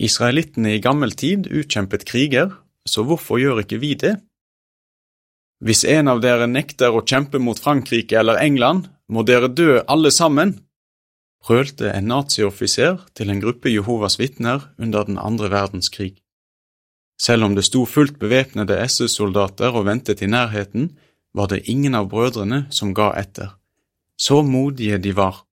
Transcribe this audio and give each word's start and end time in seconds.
Israelittene 0.00 0.74
i 0.76 0.80
gammel 0.80 1.12
tid 1.12 1.50
utkjempet 1.52 2.06
kriger, 2.08 2.54
så 2.88 3.04
hvorfor 3.04 3.40
gjør 3.40 3.62
ikke 3.64 3.80
vi 3.82 3.92
det? 4.00 4.16
Hvis 5.60 5.84
en 5.84 6.08
av 6.08 6.22
dere 6.24 6.46
nekter 6.48 6.94
å 6.96 7.04
kjempe 7.04 7.38
mot 7.42 7.58
Frankrike 7.60 8.16
eller 8.16 8.40
England, 8.40 8.88
må 9.12 9.26
dere 9.28 9.50
dø 9.52 9.82
alle 9.84 10.12
sammen, 10.14 10.54
brølte 11.44 11.90
en 11.92 12.08
nazioffiser 12.08 12.96
til 13.16 13.32
en 13.32 13.42
gruppe 13.42 13.72
Jehovas 13.72 14.16
vitner 14.20 14.70
under 14.80 15.04
den 15.04 15.20
andre 15.20 15.50
verdenskrig. 15.52 16.14
Selv 17.20 17.44
om 17.44 17.54
det 17.56 17.66
sto 17.68 17.84
fullt 17.84 18.16
bevæpnede 18.20 18.78
SS-soldater 18.86 19.76
og 19.76 19.84
ventet 19.90 20.22
i 20.24 20.30
nærheten, 20.30 20.94
var 21.36 21.52
det 21.52 21.66
ingen 21.68 21.94
av 21.94 22.08
brødrene 22.08 22.64
som 22.72 22.94
ga 22.96 23.12
etter. 23.20 23.52
Så 24.16 24.40
modige 24.42 24.98
de 24.98 25.12
var. 25.16 25.44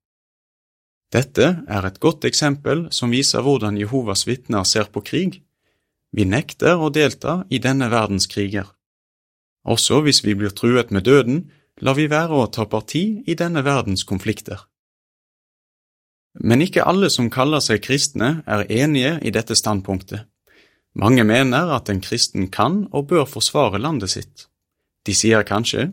Dette 1.09 1.45
er 1.65 1.85
et 1.87 1.99
godt 1.99 2.25
eksempel 2.29 2.85
som 2.93 3.09
viser 3.09 3.41
hvordan 3.41 3.77
Jehovas 3.79 4.27
vitner 4.29 4.63
ser 4.63 4.91
på 4.93 5.01
krig. 5.01 5.41
Vi 6.13 6.25
nekter 6.25 6.77
å 6.77 6.91
delta 6.93 7.43
i 7.49 7.57
denne 7.61 7.89
verdens 7.89 8.29
kriger. 8.29 8.69
Også 9.65 10.01
hvis 10.05 10.21
vi 10.25 10.35
blir 10.37 10.53
truet 10.53 10.93
med 10.93 11.05
døden, 11.09 11.47
lar 11.81 11.97
vi 11.97 12.09
være 12.11 12.37
å 12.37 12.49
ta 12.53 12.65
parti 12.69 13.23
i 13.25 13.35
denne 13.37 13.63
verdens 13.65 14.05
konflikter. 14.05 14.67
Men 16.39 16.61
ikke 16.61 16.85
alle 16.85 17.09
som 17.09 17.31
kaller 17.33 17.63
seg 17.63 17.81
kristne, 17.83 18.43
er 18.45 18.69
enige 18.69 19.17
i 19.25 19.33
dette 19.33 19.57
standpunktet. 19.57 20.27
Mange 20.93 21.23
mener 21.23 21.73
at 21.73 21.89
en 21.89 22.01
kristen 22.01 22.49
kan 22.53 22.83
og 22.93 23.09
bør 23.09 23.25
forsvare 23.29 23.81
landet 23.81 24.13
sitt. 24.13 24.47
De 25.05 25.15
sier 25.15 25.45
kanskje 25.47 25.91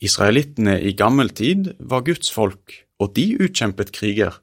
israelittene 0.00 0.78
i 0.80 0.94
gammel 0.96 1.30
tid 1.30 1.74
var 1.78 2.06
Guds 2.06 2.30
folk, 2.32 2.86
og 3.00 3.14
de 3.16 3.26
utkjempet 3.40 3.92
kriger, 3.96 4.36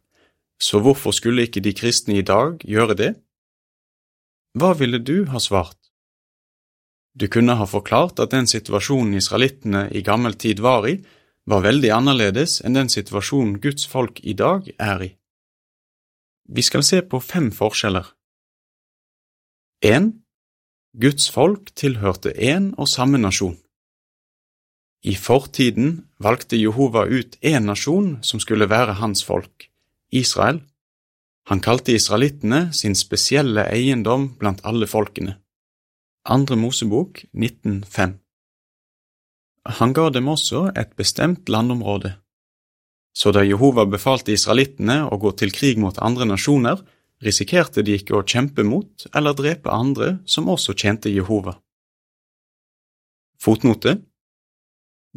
så 0.59 0.81
hvorfor 0.81 1.13
skulle 1.13 1.45
ikke 1.45 1.61
de 1.61 1.73
kristne 1.77 2.17
i 2.17 2.25
dag 2.25 2.57
gjøre 2.65 2.95
det? 2.98 3.11
Hva 4.57 4.73
ville 4.79 4.98
du 4.98 5.27
ha 5.29 5.39
svart? 5.39 5.77
Du 7.17 7.27
kunne 7.34 7.57
ha 7.57 7.65
forklart 7.65 8.20
at 8.21 8.34
den 8.34 8.49
situasjonen 8.49 9.17
israelittene 9.17 9.87
i 9.93 10.01
gammel 10.05 10.34
tid 10.37 10.62
var 10.62 10.87
i, 10.90 10.98
var 11.49 11.63
veldig 11.65 11.91
annerledes 11.93 12.59
enn 12.65 12.76
den 12.77 12.90
situasjonen 12.93 13.57
Guds 13.63 13.87
folk 13.90 14.20
i 14.21 14.34
dag 14.37 14.67
er 14.77 15.04
i. 15.05 15.12
Vi 16.48 16.63
skal 16.63 16.84
se 16.84 17.01
på 17.01 17.20
fem 17.23 17.49
forskjeller. 17.51 18.05
1. 19.85 20.12
Guds 20.98 21.29
folk 21.29 21.71
tilhørte 21.77 22.34
én 22.34 22.71
og 22.77 22.89
samme 22.89 23.21
nasjon. 23.21 23.57
I 25.08 25.16
fortiden 25.16 26.02
valgte 26.20 26.58
Jehova 26.60 27.05
ut 27.08 27.38
én 27.41 27.63
nasjon 27.70 28.18
som 28.27 28.41
skulle 28.44 28.68
være 28.68 28.98
hans 29.00 29.22
folk, 29.24 29.70
Israel. 30.12 30.60
Han 31.48 31.62
kalte 31.63 31.94
israelittene 31.96 32.74
sin 32.76 32.96
spesielle 32.96 33.63
eiendom 33.72 34.34
blant 34.41 34.60
alle 34.68 34.88
folkene. 34.88 35.38
Andre 36.28 36.58
Mosebok 36.60 37.22
1905 37.32 38.18
Han 39.80 39.94
ga 39.94 40.10
dem 40.10 40.28
også 40.28 40.66
et 40.76 40.91
bestemt 41.00 41.48
landområde. 41.48 42.18
Så 43.16 43.32
da 43.32 43.46
Jehova 43.48 43.85
befalte 43.88 44.35
israelittene 44.35 45.05
å 45.08 45.16
gå 45.24 45.32
til 45.40 45.55
krig 45.55 45.80
mot 45.80 45.96
andre 46.04 46.28
nasjoner, 46.28 46.84
risikerte 47.24 47.82
de 47.82 47.96
ikke 47.96 48.18
å 48.18 48.26
kjempe 48.28 48.63
mot 48.68 49.08
eller 49.16 49.40
drepe 49.40 49.72
andre 49.72 50.18
som 50.26 50.52
også 50.52 50.76
tjente 50.76 51.10
Jehova. 51.10 51.55
Fotnote 53.40 53.96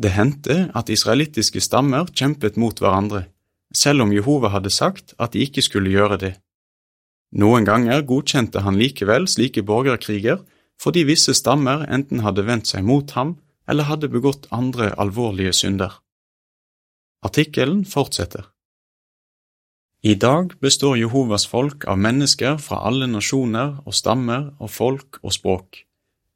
det 0.01 0.15
hendte 0.17 0.71
at 0.75 0.89
israelittiske 0.89 1.61
stammer 1.61 2.09
kjempet 2.17 2.57
mot 2.57 2.79
hverandre, 2.81 3.27
selv 3.75 4.07
om 4.07 4.15
Jehova 4.15 4.51
hadde 4.55 4.73
sagt 4.73 5.15
at 5.19 5.35
de 5.35 5.45
ikke 5.45 5.63
skulle 5.63 5.93
gjøre 5.93 6.19
det. 6.23 6.33
Noen 7.37 7.67
ganger 7.69 8.03
godkjente 8.09 8.65
han 8.65 8.79
likevel 8.81 9.29
slike 9.31 9.63
borgerkriger 9.63 10.41
fordi 10.81 11.05
visse 11.05 11.35
stammer 11.37 11.85
enten 11.93 12.25
hadde 12.25 12.47
vendt 12.49 12.71
seg 12.73 12.87
mot 12.87 13.13
ham 13.15 13.37
eller 13.69 13.87
hadde 13.87 14.09
begått 14.11 14.49
andre 14.51 14.91
alvorlige 14.99 15.53
synder. 15.55 16.01
Artikkelen 17.23 17.85
fortsetter. 17.85 18.49
I 20.03 20.17
dag 20.17 20.57
består 20.65 20.97
Jehovas 20.97 21.45
folk 21.47 21.85
av 21.85 22.01
mennesker 22.01 22.57
fra 22.57 22.81
alle 22.89 23.07
nasjoner 23.07 23.83
og 23.85 23.95
stammer 23.95 24.49
og 24.59 24.73
folk 24.73 25.21
og 25.21 25.37
språk. 25.37 25.85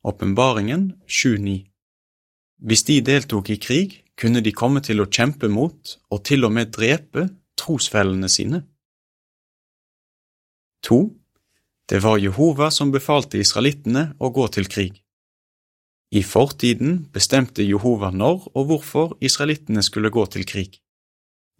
Åpenbaringen 0.04 0.90
7.9 1.08 1.73
hvis 2.64 2.84
de 2.88 3.00
deltok 3.04 3.50
i 3.52 3.58
krig, 3.60 3.98
kunne 4.16 4.40
de 4.40 4.52
komme 4.54 4.80
til 4.84 5.02
å 5.02 5.10
kjempe 5.10 5.50
mot 5.52 5.96
og 6.10 6.22
til 6.24 6.46
og 6.46 6.54
med 6.56 6.72
drepe 6.72 7.28
trosfellene 7.60 8.30
sine. 8.30 8.62
2. 10.84 11.00
Det 11.88 12.00
var 12.00 12.20
Jehova 12.22 12.70
som 12.72 12.92
befalte 12.92 13.40
israelittene 13.40 14.14
å 14.18 14.30
gå 14.32 14.46
til 14.56 14.68
krig. 14.72 15.00
I 16.14 16.22
fortiden 16.22 17.08
bestemte 17.12 17.64
Jehova 17.66 18.12
når 18.14 18.46
og 18.54 18.68
hvorfor 18.70 19.14
israelittene 19.24 19.82
skulle 19.84 20.12
gå 20.14 20.24
til 20.32 20.46
krig. 20.48 20.78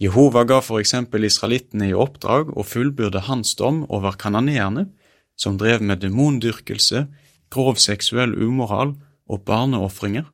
Jehova 0.01 0.45
ga 0.49 0.61
for 0.65 0.81
eksempel 0.81 1.27
israelittene 1.27 1.91
i 1.91 1.97
oppdrag 1.97 2.53
å 2.57 2.65
fullbyrde 2.67 3.27
hans 3.29 3.55
dom 3.59 3.83
over 3.89 4.17
kananeerne, 4.21 4.89
som 5.37 5.59
drev 5.59 5.83
med 5.83 6.03
demondyrkelse, 6.03 7.07
grov 7.51 7.81
seksuell 7.83 8.35
umoral 8.35 8.95
og 9.27 9.45
barneofringer. 9.49 10.31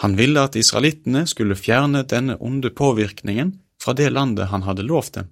Han 0.00 0.16
ville 0.16 0.40
at 0.40 0.56
israelittene 0.56 1.26
skulle 1.28 1.58
fjerne 1.58 2.02
denne 2.08 2.38
onde 2.40 2.70
påvirkningen 2.72 3.52
fra 3.82 3.92
det 3.96 4.08
landet 4.12 4.48
han 4.48 4.64
hadde 4.64 4.86
lovt 4.88 5.18
dem. 5.18 5.28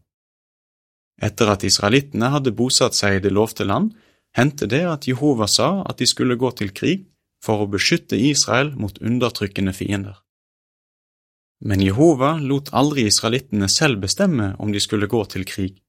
Etter 1.25 1.51
at 1.51 1.65
israelittene 1.65 2.29
hadde 2.34 2.53
bosatt 2.55 2.95
seg 2.95 3.17
i 3.17 3.23
det 3.25 3.33
lovte 3.33 3.65
land, 3.65 3.95
hendte 4.37 4.69
det 4.71 4.84
at 4.87 5.09
Jehova 5.09 5.49
sa 5.49 5.71
at 5.89 5.99
de 5.99 6.07
skulle 6.07 6.37
gå 6.37 6.51
til 6.61 6.71
krig 6.77 7.09
for 7.45 7.65
å 7.65 7.71
beskytte 7.71 8.19
Israel 8.19 8.75
mot 8.77 9.01
undertrykkende 9.01 9.73
fiender. 9.73 10.21
Men 11.65 11.83
Jehova 11.83 12.37
lot 12.39 12.71
aldri 12.77 13.09
israelittene 13.11 13.67
selv 13.73 14.03
bestemme 14.05 14.53
om 14.62 14.71
de 14.73 14.83
skulle 14.84 15.11
gå 15.11 15.25
til 15.33 15.47
krig. 15.49 15.81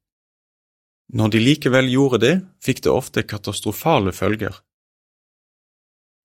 Når 1.14 1.36
de 1.36 1.42
likevel 1.42 1.90
gjorde 1.90 2.20
det, 2.24 2.36
fikk 2.62 2.84
det 2.86 2.94
ofte 2.94 3.26
katastrofale 3.26 4.14
følger. 4.14 4.56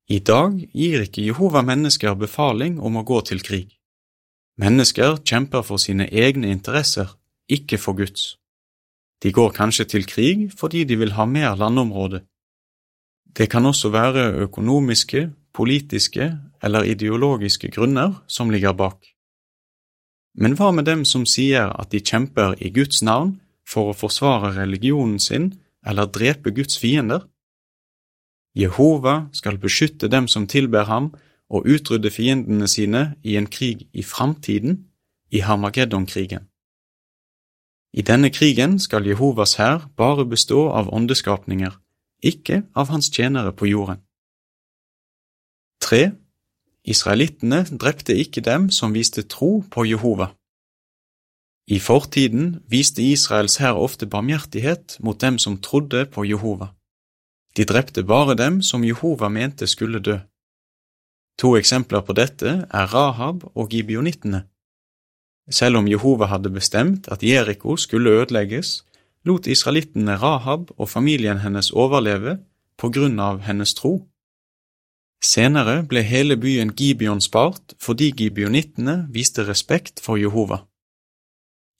I 0.09 0.19
dag 0.21 0.59
gir 0.77 1.07
ikke 1.07 1.25
Jehova 1.25 1.63
mennesker 1.65 2.13
befaling 2.21 2.77
om 2.77 2.99
å 3.01 3.05
gå 3.09 3.23
til 3.25 3.41
krig. 3.41 3.71
Mennesker 4.61 5.17
kjemper 5.25 5.65
for 5.65 5.81
sine 5.81 6.07
egne 6.13 6.51
interesser, 6.53 7.09
ikke 7.49 7.79
for 7.81 7.97
Guds. 7.97 8.37
De 9.25 9.33
går 9.33 9.55
kanskje 9.57 9.87
til 9.95 10.05
krig 10.05 10.51
fordi 10.59 10.85
de 10.85 10.99
vil 11.01 11.17
ha 11.17 11.25
mer 11.25 11.57
landområde. 11.57 12.21
Det 13.33 13.49
kan 13.51 13.65
også 13.67 13.89
være 13.91 14.29
økonomiske, 14.45 15.31
politiske 15.55 16.29
eller 16.63 16.85
ideologiske 16.85 17.71
grunner 17.73 18.21
som 18.29 18.51
ligger 18.51 18.77
bak. 18.77 19.01
Men 20.37 20.57
hva 20.59 20.71
med 20.75 20.85
dem 20.85 21.05
som 21.09 21.25
sier 21.25 21.71
at 21.73 21.93
de 21.95 22.03
kjemper 22.03 22.59
i 22.61 22.71
Guds 22.75 23.03
navn 23.03 23.39
for 23.67 23.91
å 23.91 23.97
forsvare 23.97 24.53
religionen 24.59 25.19
sin 25.19 25.55
eller 25.87 26.11
drepe 26.11 26.53
Guds 26.53 26.77
fiender? 26.79 27.25
Jehova 28.55 29.29
skal 29.33 29.59
beskytte 29.59 30.09
dem 30.09 30.29
som 30.29 30.47
tilber 30.47 30.85
ham, 30.85 31.15
og 31.51 31.67
utrydde 31.67 32.11
fiendene 32.11 32.69
sine 32.69 33.15
i 33.23 33.37
en 33.37 33.47
krig 33.47 33.89
i 33.93 34.03
framtiden, 34.03 34.87
i 35.31 35.39
Harmageddon-krigen. 35.39 36.49
I 37.93 38.03
denne 38.03 38.31
krigen 38.31 38.79
skal 38.79 39.07
Jehovas 39.07 39.55
hær 39.55 39.91
bare 39.97 40.25
bestå 40.27 40.69
av 40.71 40.89
åndeskapninger, 40.95 41.75
ikke 42.23 42.63
av 42.75 42.89
hans 42.91 43.11
tjenere 43.11 43.53
på 43.53 43.67
jorden. 43.67 44.01
3. 45.83 46.11
Israelittene 46.85 47.65
drepte 47.65 48.17
ikke 48.17 48.41
dem 48.41 48.71
som 48.71 48.95
viste 48.95 49.23
tro 49.23 49.63
på 49.71 49.85
Jehova. 49.85 50.33
I 51.67 51.79
fortiden 51.79 52.61
viste 52.69 53.03
Israels 53.03 53.57
hær 53.57 53.79
ofte 53.81 54.07
barmhjertighet 54.07 54.99
mot 55.01 55.21
dem 55.21 55.39
som 55.39 55.61
trodde 55.61 56.07
på 56.07 56.25
Jehova. 56.29 56.75
De 57.57 57.65
drepte 57.65 58.03
bare 58.03 58.35
dem 58.35 58.63
som 58.63 58.85
Jehova 58.85 59.29
mente 59.29 59.67
skulle 59.67 60.01
dø. 60.01 60.19
To 61.39 61.57
eksempler 61.59 62.03
på 62.07 62.15
dette 62.15 62.51
er 62.71 62.91
Rahab 62.95 63.45
og 63.55 63.71
gibionittene. 63.71 64.45
Selv 65.51 65.79
om 65.79 65.89
Jehova 65.89 66.31
hadde 66.31 66.51
bestemt 66.51 67.09
at 67.09 67.23
Jeriko 67.23 67.77
skulle 67.77 68.11
ødelegges, 68.11 68.85
lot 69.25 69.47
israelittene 69.47 70.17
Rahab 70.23 70.71
og 70.79 70.89
familien 70.89 71.39
hennes 71.45 71.71
overleve 71.73 72.39
på 72.79 72.91
grunn 72.91 73.21
av 73.21 73.43
hennes 73.47 73.75
tro. 73.75 74.09
Senere 75.25 75.83
ble 75.89 76.03
hele 76.05 76.37
byen 76.37 76.75
Gibeon 76.77 77.21
spart 77.25 77.75
fordi 77.81 78.11
gibionittene 78.13 79.07
viste 79.13 79.47
respekt 79.49 80.03
for 80.05 80.21
Jehova. 80.21 80.65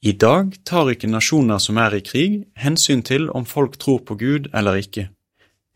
I 0.05 0.13
dag 0.13 0.53
tar 0.65 0.91
ikke 0.93 1.09
nasjoner 1.09 1.59
som 1.59 1.79
er 1.81 1.97
i 1.97 2.03
krig, 2.05 2.45
hensyn 2.61 3.03
til 3.03 3.31
om 3.31 3.45
folk 3.49 3.79
tror 3.81 4.03
på 4.05 4.17
Gud 4.21 4.51
eller 4.53 4.81
ikke. 4.81 5.09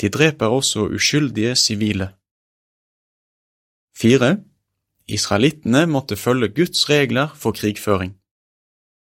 De 0.00 0.08
dreper 0.08 0.46
også 0.46 0.86
uskyldige 0.94 1.56
sivile. 1.56 2.12
4. 3.98 4.36
Israelittene 5.08 5.86
måtte 5.86 6.16
følge 6.16 6.48
Guds 6.48 6.90
regler 6.90 7.34
for 7.34 7.52
krigføring. 7.52 8.14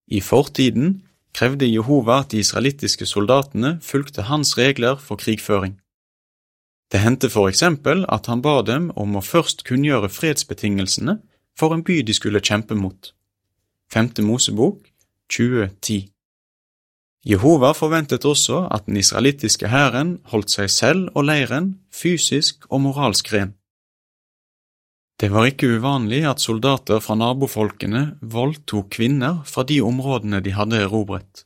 I 0.06 0.20
fortiden 0.20 1.02
krevde 1.34 1.72
Jehova 1.72 2.20
at 2.20 2.30
de 2.30 2.38
israelittiske 2.38 3.06
soldatene 3.06 3.78
fulgte 3.82 4.22
hans 4.22 4.58
regler 4.58 4.96
for 4.96 5.16
krigføring. 5.16 5.80
Det 6.92 7.00
hendte 7.00 7.30
for 7.30 7.48
eksempel 7.48 8.06
at 8.08 8.26
han 8.26 8.42
ba 8.42 8.62
dem 8.62 8.90
om 8.96 9.16
å 9.16 9.20
først 9.20 9.66
kunngjøre 9.68 10.08
fredsbetingelsene 10.08 11.18
for 11.58 11.74
en 11.74 11.84
by 11.84 12.00
de 12.00 12.14
skulle 12.16 12.40
kjempe 12.40 12.74
mot. 12.74 13.12
Femte 13.92 14.22
Mosebok 14.22 14.88
2010 15.28 16.08
Jehova 17.26 17.72
forventet 17.74 18.24
også 18.24 18.68
at 18.70 18.86
den 18.86 18.96
israelittiske 18.96 19.68
hæren 19.68 20.18
holdt 20.30 20.52
seg 20.54 20.70
selv 20.70 21.08
og 21.14 21.26
leiren 21.26 21.72
fysisk 21.90 22.66
og 22.70 22.84
moralsk 22.86 23.32
ren. 23.34 23.54
Det 25.18 25.32
var 25.34 25.48
ikke 25.50 25.66
uvanlig 25.66 26.22
at 26.30 26.38
soldater 26.38 27.00
fra 27.02 27.16
nabofolkene 27.18 28.20
voldtok 28.22 28.92
kvinner 28.94 29.42
fra 29.44 29.64
de 29.66 29.80
områdene 29.82 30.38
de 30.40 30.54
hadde 30.54 30.78
erobret, 30.78 31.42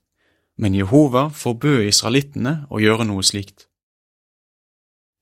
men 0.60 0.76
Jehova 0.76 1.30
forbød 1.32 1.88
israelittene 1.88 2.66
å 2.68 2.82
gjøre 2.82 3.08
noe 3.08 3.25
slikt. 3.25 3.70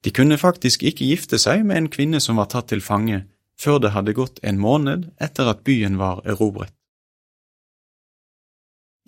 De 0.03 0.11
kunne 0.11 0.41
faktisk 0.41 0.82
ikke 0.82 1.06
gifte 1.06 1.38
seg 1.38 1.62
med 1.62 1.76
en 1.76 1.88
kvinne 1.94 2.19
som 2.25 2.41
var 2.43 2.50
tatt 2.50 2.73
til 2.73 2.82
fange, 2.82 3.23
før 3.61 3.79
det 3.79 3.94
hadde 3.94 4.17
gått 4.19 4.43
en 4.43 4.58
måned 4.58 5.11
etter 5.20 5.46
at 5.53 5.62
byen 5.62 6.00
var 6.00 6.25
erobret. 6.26 6.75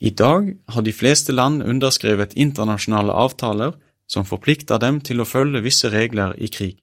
I 0.01 0.11
dag 0.11 0.57
har 0.69 0.83
de 0.83 0.93
fleste 0.93 1.33
land 1.33 1.63
underskrevet 1.63 2.35
internasjonale 2.35 3.13
avtaler 3.13 3.75
som 4.07 4.27
forplikter 4.29 4.81
dem 4.83 5.01
til 5.01 5.23
å 5.23 5.29
følge 5.29 5.63
visse 5.65 5.91
regler 5.93 6.35
i 6.39 6.49
krig. 6.49 6.77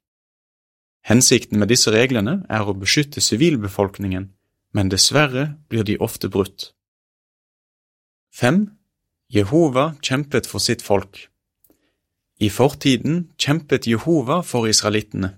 Hensikten 1.06 1.59
med 1.59 1.71
disse 1.71 1.91
reglene 1.94 2.44
er 2.50 2.67
å 2.67 2.75
beskytte 2.77 3.21
sivilbefolkningen, 3.23 4.29
men 4.75 4.91
dessverre 4.91 5.56
blir 5.69 5.85
de 5.88 5.97
ofte 5.97 6.29
brutt. 6.29 6.71
5. 8.35 8.67
Jehova 9.33 9.94
kjempet 10.05 10.47
for 10.50 10.62
sitt 10.62 10.81
folk. 10.85 11.27
I 12.39 12.50
fortiden 12.50 13.27
kjempet 13.38 13.88
Jehova 13.89 14.41
for 14.47 14.69
israelittene. 14.69 15.33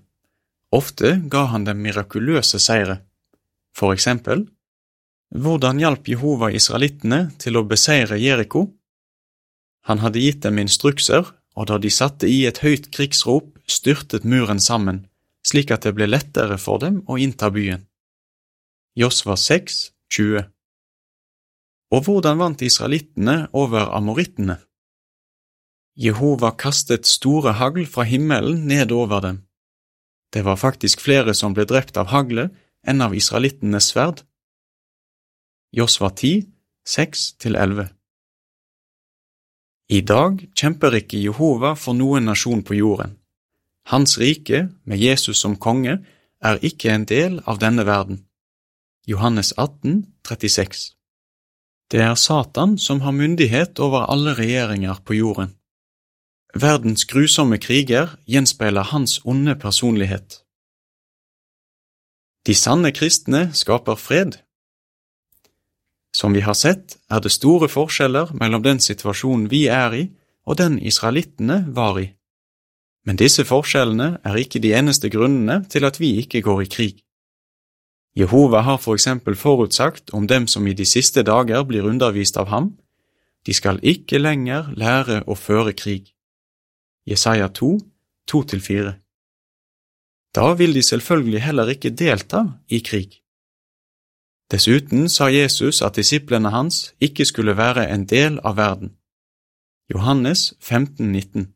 Ofte 0.72 1.16
ga 1.28 1.46
han 1.52 1.64
dem 1.66 1.82
mirakuløse 1.84 2.60
seire. 2.62 3.02
For 3.76 3.92
eksempel, 3.92 4.46
hvordan 5.32 5.80
hjalp 5.80 6.08
Jehova 6.08 6.50
israelittene 6.52 7.30
til 7.40 7.56
å 7.56 7.64
beseire 7.64 8.18
Jeriko? 8.20 8.66
Han 9.88 10.02
hadde 10.04 10.20
gitt 10.20 10.42
dem 10.44 10.60
instrukser, 10.60 11.24
og 11.56 11.68
da 11.68 11.78
de 11.80 11.90
satte 11.90 12.28
i 12.28 12.44
et 12.48 12.60
høyt 12.62 12.90
krigsrop, 12.92 13.58
styrtet 13.68 14.24
muren 14.28 14.60
sammen, 14.60 15.06
slik 15.46 15.72
at 15.72 15.86
det 15.86 15.94
ble 15.96 16.08
lettere 16.08 16.58
for 16.60 16.82
dem 16.82 17.00
å 17.08 17.18
innta 17.20 17.50
byen. 17.50 17.86
Josva 18.96 19.38
6, 19.40 19.92
20 20.12 20.44
Og 21.92 22.04
hvordan 22.04 22.40
vant 22.40 22.62
israelittene 22.62 23.46
over 23.56 23.88
amorittene? 23.96 24.58
Jehova 25.96 26.52
kastet 26.56 27.08
store 27.08 27.54
hagl 27.56 27.86
fra 27.88 28.04
himmelen 28.08 28.66
ned 28.68 28.92
over 28.92 29.20
dem. 29.24 29.40
Det 30.32 30.44
var 30.44 30.56
faktisk 30.56 31.00
flere 31.04 31.34
som 31.36 31.52
ble 31.56 31.66
drept 31.68 31.96
av 32.00 32.08
haglet 32.12 32.52
enn 32.88 33.00
av 33.04 33.16
israelittenes 33.16 33.90
sverd. 33.92 34.22
Josva 35.74 36.10
10, 36.10 36.42
6–11 36.86 37.86
I 39.88 40.00
dag 40.04 40.42
kjemper 40.52 40.98
ikke 40.98 41.16
Jehova 41.16 41.70
for 41.80 41.96
noen 41.96 42.28
nasjon 42.28 42.60
på 42.60 42.76
jorden. 42.76 43.14
Hans 43.88 44.18
rike, 44.20 44.66
med 44.84 45.00
Jesus 45.00 45.40
som 45.40 45.56
konge, 45.56 45.94
er 46.44 46.60
ikke 46.60 46.92
en 46.92 47.08
del 47.08 47.40
av 47.48 47.62
denne 47.64 47.86
verden. 47.88 48.20
Johannes 49.08 49.54
18, 49.56 50.12
36 50.28 50.84
Det 51.88 52.04
er 52.04 52.20
Satan 52.20 52.76
som 52.76 53.00
har 53.00 53.16
myndighet 53.16 53.80
over 53.80 54.04
alle 54.12 54.36
regjeringer 54.36 55.00
på 55.00 55.16
jorden. 55.22 55.56
Verdens 56.52 57.08
grusomme 57.08 57.56
kriger 57.56 58.12
gjenspeiler 58.28 58.92
hans 58.92 59.22
onde 59.24 59.56
personlighet. 59.56 60.42
De 62.44 62.52
sanne 62.52 62.92
kristne 62.92 63.46
skaper 63.56 63.96
fred 63.96 64.42
som 66.14 66.32
vi 66.32 66.42
har 66.44 66.54
sett, 66.54 66.98
er 67.10 67.20
det 67.20 67.32
store 67.32 67.68
forskjeller 67.72 68.34
mellom 68.36 68.62
den 68.62 68.80
situasjonen 68.80 69.48
vi 69.50 69.66
er 69.72 69.94
i 69.96 70.02
og 70.46 70.58
den 70.58 70.78
israelittene 70.78 71.62
var 71.74 72.00
i. 72.00 72.10
Men 73.06 73.18
disse 73.18 73.44
forskjellene 73.46 74.18
er 74.24 74.38
ikke 74.38 74.60
de 74.62 74.74
eneste 74.78 75.10
grunnene 75.10 75.62
til 75.70 75.86
at 75.86 75.98
vi 76.00 76.16
ikke 76.22 76.42
går 76.42 76.62
i 76.62 76.70
krig. 76.70 77.00
Jehova 78.18 78.60
har 78.60 78.78
for 78.78 78.94
eksempel 78.94 79.36
forutsagt 79.36 80.12
om 80.12 80.26
dem 80.28 80.46
som 80.46 80.66
i 80.66 80.74
de 80.76 80.84
siste 80.86 81.22
dager 81.22 81.64
blir 81.64 81.88
undervist 81.88 82.36
av 82.36 82.50
ham, 82.52 82.74
de 83.46 83.54
skal 83.54 83.80
ikke 83.82 84.20
lenger 84.20 84.68
lære 84.78 85.22
å 85.26 85.34
føre 85.34 85.72
krig. 85.72 86.12
Jesaja 87.08 87.48
2, 87.48 87.78
2–4 88.30 88.92
Da 90.36 90.52
vil 90.54 90.74
de 90.74 90.82
selvfølgelig 90.82 91.42
heller 91.42 91.72
ikke 91.74 91.90
delta 91.90 92.44
i 92.68 92.78
krig. 92.78 93.21
Dessuten 94.52 95.08
sa 95.08 95.30
Jesus 95.32 95.80
at 95.80 95.96
disiplene 95.96 96.50
hans 96.52 96.90
ikke 97.00 97.24
skulle 97.24 97.54
være 97.56 97.86
en 97.88 98.02
del 98.04 98.34
av 98.44 98.58
verden. 98.58 98.90
Johannes 99.88 100.52
15, 100.60 101.08
19 101.12 101.46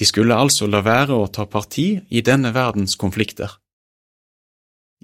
De 0.00 0.06
skulle 0.08 0.34
altså 0.34 0.66
la 0.66 0.80
være 0.80 1.12
å 1.12 1.26
ta 1.28 1.44
parti 1.44 2.00
i 2.08 2.22
denne 2.24 2.54
verdens 2.56 2.96
konflikter. 2.96 3.58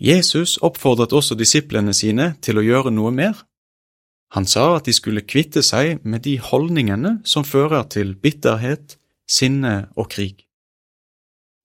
Jesus 0.00 0.56
oppfordret 0.64 1.12
også 1.12 1.37
disiplene 1.37 1.93
sine 1.93 2.31
til 2.40 2.56
å 2.56 2.64
gjøre 2.64 2.90
noe 2.90 3.12
mer. 3.12 3.44
Han 4.32 4.48
sa 4.48 4.76
at 4.76 4.88
de 4.88 4.94
skulle 4.96 5.25
kvitte 5.28 5.62
seg 5.62 6.00
med 6.04 6.25
de 6.25 6.38
holdningene 6.40 7.19
som 7.25 7.44
fører 7.44 7.84
til 7.93 8.14
bitterhet, 8.16 8.96
sinne 9.28 9.90
og 9.96 10.08
krig. 10.16 10.46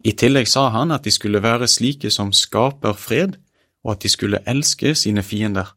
I 0.04 0.12
tillegg 0.12 0.48
sa 0.50 0.68
han 0.76 0.92
at 0.92 1.08
de 1.08 1.12
skulle 1.12 1.44
være 1.44 1.72
slike 1.72 2.12
som 2.12 2.34
skaper 2.36 3.00
fred 3.00 3.40
og 3.84 3.96
at 3.96 4.04
de 4.04 4.10
skulle 4.10 4.44
elske 4.48 4.96
sine 4.96 5.24
fiender. 5.24 5.76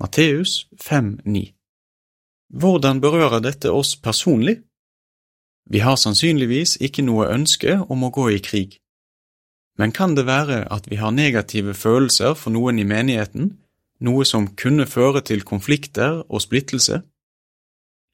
Matteus 0.00 0.68
5,9 0.80 1.52
Hvordan 2.48 3.00
berører 3.00 3.42
dette 3.44 3.72
oss 3.72 3.96
personlig? 3.96 4.62
Vi 5.68 5.82
har 5.84 5.98
sannsynligvis 6.00 6.78
ikke 6.80 7.04
noe 7.04 7.28
ønske 7.28 7.76
om 7.92 8.06
å 8.06 8.12
gå 8.14 8.30
i 8.32 8.40
krig. 8.40 8.78
Men 9.78 9.92
kan 9.92 10.14
det 10.16 10.24
være 10.26 10.64
at 10.72 10.88
vi 10.90 10.96
har 10.96 11.12
negative 11.12 11.74
følelser 11.74 12.34
for 12.34 12.54
noen 12.54 12.80
i 12.80 12.86
menigheten, 12.88 13.52
noe 14.00 14.24
som 14.24 14.48
kunne 14.56 14.86
føre 14.86 15.20
til 15.20 15.44
konflikter 15.44 16.22
og 16.24 16.42
splittelse? 16.42 17.02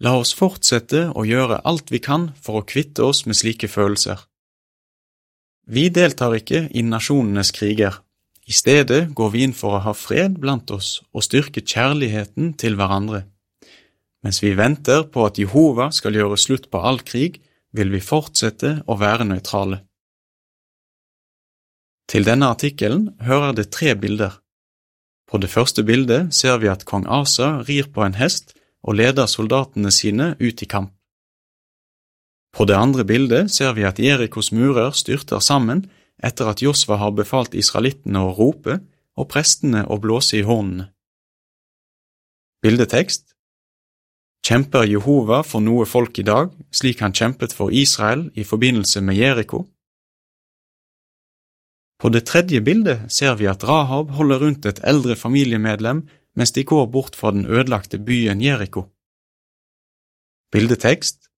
La 0.03 0.17
oss 0.19 0.35
fortsette 0.35 1.07
å 1.15 1.23
gjøre 1.25 1.63
alt 1.65 1.93
vi 1.95 2.03
kan 2.03 2.33
for 2.43 2.61
å 2.61 2.67
kvitte 2.67 3.07
oss 3.07 3.23
med 3.29 3.39
slike 3.39 3.71
følelser. 3.71 4.19
Vi 5.71 5.89
deltar 5.89 6.35
ikke 6.37 6.67
i 6.75 6.83
nasjonenes 6.85 7.55
kriger, 7.57 8.03
i 8.45 8.53
stedet 8.53 9.15
går 9.17 9.31
vi 9.33 9.45
inn 9.47 9.55
for 9.57 9.79
å 9.79 9.85
ha 9.87 9.95
fred 9.97 10.37
blant 10.41 10.71
oss 10.75 10.99
og 11.13 11.25
styrke 11.25 11.63
kjærligheten 11.65 12.53
til 12.61 12.77
hverandre. 12.77 13.25
Mens 14.25 14.41
vi 14.45 14.53
venter 14.57 15.05
på 15.13 15.25
at 15.29 15.41
Jehova 15.41 15.91
skal 15.93 16.17
gjøre 16.17 16.41
slutt 16.41 16.71
på 16.73 16.81
all 16.81 17.01
krig, 17.05 17.41
vil 17.75 17.91
vi 17.93 18.01
fortsette 18.05 18.79
å 18.87 18.97
være 19.01 19.27
nøytrale. 19.29 19.81
Til 22.09 22.27
denne 22.29 22.51
artikkelen 22.53 23.09
hører 23.25 23.57
det 23.57 23.71
tre 23.73 23.95
bilder. 23.97 24.37
På 25.29 25.41
det 25.41 25.51
første 25.51 25.83
bildet 25.83 26.35
ser 26.37 26.61
vi 26.61 26.69
at 26.69 26.85
kong 26.85 27.09
Asa 27.09 27.65
rir 27.65 27.89
på 27.93 28.05
en 28.05 28.17
hest 28.21 28.53
og 28.85 29.01
leder 29.01 29.27
soldatene 29.27 29.91
sine 29.91 30.35
ut 30.39 30.63
i 30.63 30.69
kamp. 30.69 30.93
På 32.55 32.69
det 32.69 32.77
andre 32.77 33.05
bildet 33.09 33.51
ser 33.51 33.73
vi 33.75 33.87
at 33.89 33.99
Jerikos 33.99 34.53
murer 34.53 34.93
styrter 34.95 35.41
sammen 35.43 35.89
etter 36.25 36.49
at 36.51 36.63
Josva 36.65 36.99
har 37.03 37.13
befalt 37.17 37.55
israelittene 37.55 38.23
å 38.25 38.33
rope 38.39 38.81
og 39.15 39.31
prestene 39.31 39.85
å 39.87 40.01
blåse 40.03 40.39
i 40.39 40.45
hornene. 40.47 40.89
Bildetekst 42.65 43.35
Kjemper 44.45 44.85
Jehova 44.85 45.39
for 45.45 45.65
noe 45.65 45.87
folk 45.89 46.19
i 46.21 46.25
dag, 46.27 46.51
slik 46.69 47.01
han 47.01 47.15
kjempet 47.17 47.55
for 47.57 47.73
Israel 47.73 48.27
i 48.37 48.45
forbindelse 48.45 49.01
med 49.01 49.17
Jeriko? 49.17 49.63
På 51.97 52.11
det 52.13 52.27
tredje 52.29 52.61
bildet 52.61 53.07
ser 53.13 53.39
vi 53.41 53.49
at 53.49 53.65
Rahab 53.65 54.11
holder 54.19 54.43
rundt 54.43 54.67
et 54.69 54.83
eldre 54.85 55.17
familiemedlem 55.17 56.03
mens 56.37 56.53
de 56.53 56.65
går 56.67 56.91
bort 56.93 57.17
fra 57.17 57.31
den 57.33 57.47
ødelagte 57.47 57.97
byen 57.97 58.43
Jeriko. 58.45 58.91
Bildetekst 60.53 61.31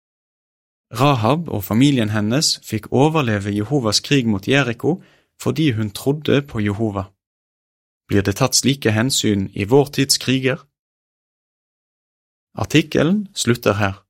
Rahab 0.93 1.49
og 1.49 1.63
familien 1.63 2.09
hennes 2.13 2.59
fikk 2.63 2.91
overleve 2.93 3.51
Jehovas 3.55 3.99
krig 3.99 4.27
mot 4.27 4.47
Jeriko 4.47 5.01
fordi 5.41 5.71
hun 5.71 5.91
trodde 5.91 6.41
på 6.41 6.61
Jehova. 6.61 7.09
Blir 8.07 8.21
det 8.21 8.37
tatt 8.37 8.55
slike 8.55 8.93
hensyn 8.93 9.49
i 9.53 9.65
vår 9.65 9.89
tids 9.97 10.17
kriger? 10.21 10.61
Artikkelen 12.55 13.27
slutter 13.33 13.73
her. 13.73 14.05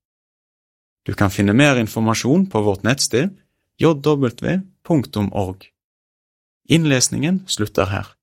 Du 1.07 1.13
kan 1.13 1.31
finne 1.31 1.53
mer 1.53 1.79
informasjon 1.79 2.49
på 2.49 2.61
vårt 2.61 2.83
nettsted 2.83 3.31
jw.org. 3.79 5.71
Innlesningen 6.69 7.43
slutter 7.47 7.85
her. 7.85 8.15